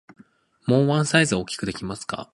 [0.65, 2.27] もうワンサイズ大きくできますか？